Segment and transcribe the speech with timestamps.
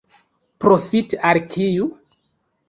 [0.65, 1.87] Profite al kiu?